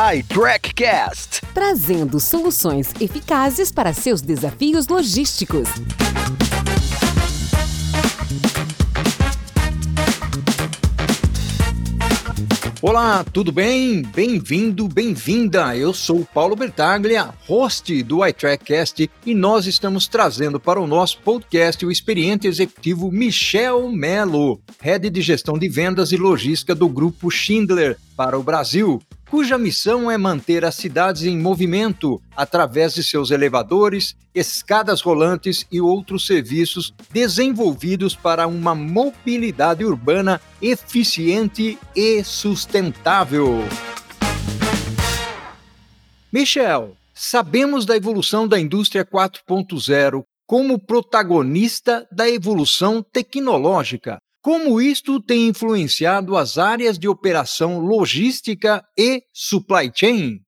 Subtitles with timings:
[0.00, 5.68] iTrackCast, trazendo soluções eficazes para seus desafios logísticos.
[12.80, 14.00] Olá, tudo bem?
[14.00, 15.76] Bem-vindo, bem-vinda.
[15.76, 21.18] Eu sou o Paulo Bertaglia, host do iTrackcast, e nós estamos trazendo para o nosso
[21.20, 27.30] podcast o experiente executivo Michel Melo, head de gestão de vendas e logística do grupo
[27.30, 28.98] Schindler para o Brasil
[29.30, 35.80] cuja missão é manter as cidades em movimento através de seus elevadores, escadas rolantes e
[35.80, 43.60] outros serviços desenvolvidos para uma mobilidade urbana eficiente e sustentável.
[46.32, 55.48] Michel, sabemos da evolução da indústria 4.0 como protagonista da evolução tecnológica, como isto tem
[55.48, 60.40] influenciado as áreas de operação logística e supply chain?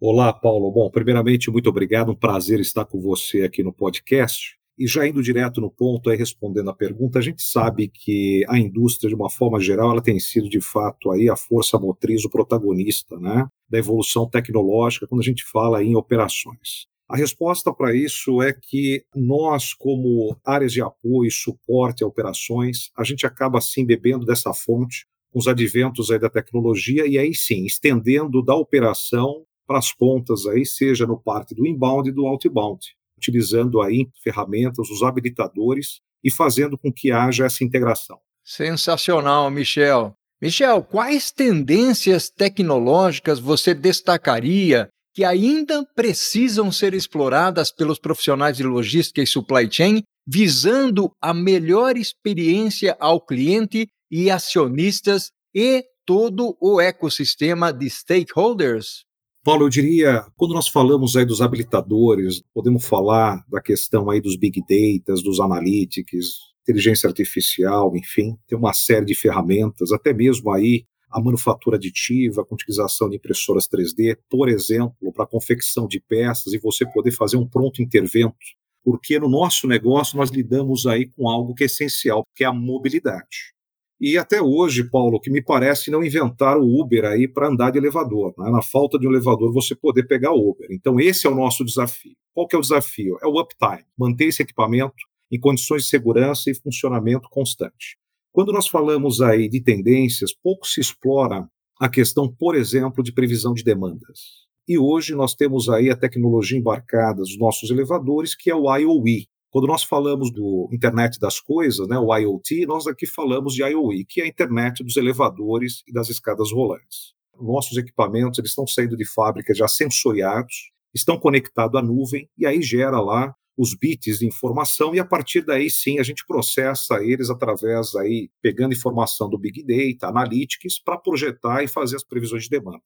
[0.00, 0.70] Olá, Paulo.
[0.70, 2.10] Bom, primeiramente, muito obrigado.
[2.10, 4.56] Um prazer estar com você aqui no podcast.
[4.78, 8.58] E já indo direto no ponto, aí respondendo a pergunta, a gente sabe que a
[8.58, 12.30] indústria, de uma forma geral, ela tem sido de fato aí a força motriz, o
[12.30, 16.86] protagonista, né, da evolução tecnológica quando a gente fala em operações.
[17.08, 23.04] A resposta para isso é que nós, como áreas de apoio, suporte a operações, a
[23.04, 27.64] gente acaba assim bebendo dessa fonte, com os adventos aí da tecnologia e aí sim,
[27.64, 32.84] estendendo da operação para as pontas aí, seja no parte do inbound e do outbound,
[33.16, 38.18] utilizando aí ferramentas, os habilitadores e fazendo com que haja essa integração.
[38.44, 40.14] Sensacional, Michel.
[40.40, 49.22] Michel, quais tendências tecnológicas você destacaria que ainda precisam ser exploradas pelos profissionais de logística
[49.22, 57.72] e supply chain, visando a melhor experiência ao cliente e acionistas e todo o ecossistema
[57.72, 59.06] de stakeholders?
[59.42, 64.36] Paulo, eu diria, quando nós falamos aí dos habilitadores, podemos falar da questão aí dos
[64.36, 66.26] big data, dos analytics,
[66.60, 72.54] inteligência artificial, enfim, tem uma série de ferramentas, até mesmo aí a manufatura aditiva, com
[72.54, 77.48] utilização de impressoras 3D, por exemplo, para confecção de peças e você poder fazer um
[77.48, 78.36] pronto intervento,
[78.84, 82.52] porque no nosso negócio nós lidamos aí com algo que é essencial, que é a
[82.52, 83.54] mobilidade.
[83.98, 87.78] E até hoje, Paulo, que me parece não inventaram o Uber aí para andar de
[87.78, 88.34] elevador.
[88.36, 88.50] Né?
[88.50, 90.68] Na falta de um elevador, você poder pegar o Uber.
[90.70, 92.14] Então, esse é o nosso desafio.
[92.34, 93.16] Qual que é o desafio?
[93.22, 94.94] É o uptime, manter esse equipamento
[95.32, 97.96] em condições de segurança e funcionamento constante.
[98.36, 101.48] Quando nós falamos aí de tendências, pouco se explora
[101.80, 104.44] a questão, por exemplo, de previsão de demandas.
[104.68, 109.26] E hoje nós temos aí a tecnologia embarcada dos nossos elevadores, que é o IOE.
[109.48, 114.04] Quando nós falamos do Internet das Coisas, né, o IoT, nós aqui falamos de IOE,
[114.04, 117.14] que é a internet dos elevadores e das escadas rolantes.
[117.40, 122.60] Nossos equipamentos eles estão saindo de fábrica já sensoriados, estão conectados à nuvem e aí
[122.60, 127.30] gera lá os bits de informação e a partir daí sim a gente processa eles
[127.30, 132.50] através aí pegando informação do Big Data, Analytics para projetar e fazer as previsões de
[132.50, 132.82] demanda.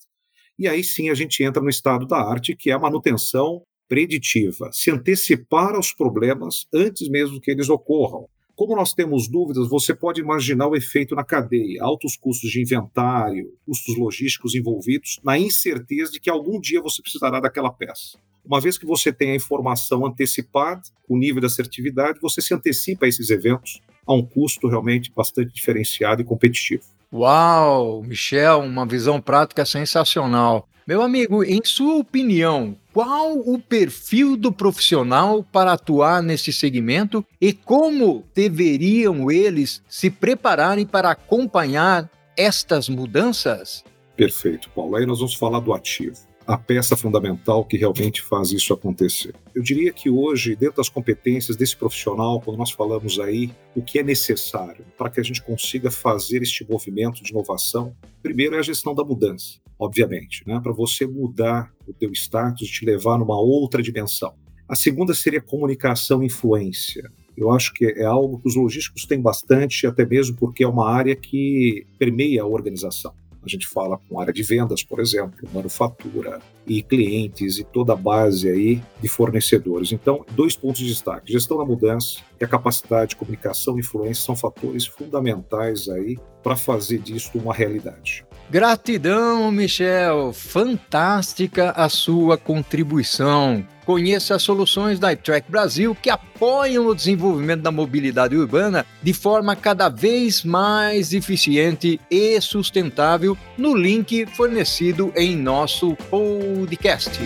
[0.58, 4.70] E aí sim a gente entra no estado da arte que é a manutenção preditiva,
[4.72, 8.28] se antecipar aos problemas antes mesmo que eles ocorram.
[8.54, 13.52] Como nós temos dúvidas, você pode imaginar o efeito na cadeia, altos custos de inventário,
[13.64, 18.18] custos logísticos envolvidos, na incerteza de que algum dia você precisará daquela peça.
[18.44, 23.06] Uma vez que você tem a informação antecipada, o nível de assertividade, você se antecipa
[23.06, 26.82] a esses eventos a um custo realmente bastante diferenciado e competitivo.
[27.12, 30.68] Uau, Michel, uma visão prática sensacional.
[30.86, 37.52] Meu amigo, em sua opinião, qual o perfil do profissional para atuar nesse segmento e
[37.52, 43.84] como deveriam eles se prepararem para acompanhar estas mudanças?
[44.16, 44.96] Perfeito, Paulo.
[44.96, 49.32] Aí nós vamos falar do ativo a peça fundamental que realmente faz isso acontecer.
[49.54, 54.00] Eu diria que hoje, dentro das competências desse profissional, quando nós falamos aí o que
[54.00, 58.62] é necessário para que a gente consiga fazer este movimento de inovação, primeiro é a
[58.62, 60.58] gestão da mudança, obviamente, né?
[60.60, 64.34] para você mudar o teu status, te levar numa outra dimensão.
[64.68, 67.08] A segunda seria comunicação e influência.
[67.36, 70.90] Eu acho que é algo que os logísticos têm bastante, até mesmo porque é uma
[70.90, 73.14] área que permeia a organização.
[73.44, 77.96] A gente fala com área de vendas, por exemplo, manufatura e clientes e toda a
[77.96, 79.92] base aí de fornecedores.
[79.92, 84.24] Então, dois pontos de destaque: gestão da mudança e a capacidade de comunicação e influência
[84.24, 88.24] são fatores fundamentais aí para fazer disso uma realidade.
[88.50, 90.32] Gratidão, Michel.
[90.32, 93.64] Fantástica a sua contribuição.
[93.86, 99.54] Conheça as soluções da iTrack Brasil que apoiam o desenvolvimento da mobilidade urbana de forma
[99.54, 107.20] cada vez mais eficiente e sustentável no link fornecido em nosso podcast.